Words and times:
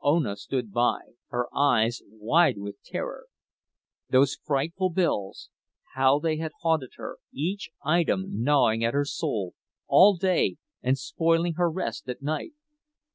Ona 0.00 0.36
stood 0.36 0.72
by, 0.72 1.00
her 1.28 1.54
eyes 1.54 2.00
wide 2.08 2.56
with 2.56 2.82
terror. 2.82 3.26
Those 4.08 4.38
frightful 4.42 4.88
bills—how 4.88 6.18
they 6.20 6.38
had 6.38 6.52
haunted 6.62 6.92
her, 6.96 7.18
each 7.30 7.68
item 7.84 8.42
gnawing 8.42 8.82
at 8.82 8.94
her 8.94 9.04
soul 9.04 9.52
all 9.86 10.16
day 10.16 10.56
and 10.80 10.96
spoiling 10.96 11.56
her 11.58 11.70
rest 11.70 12.08
at 12.08 12.22
night. 12.22 12.52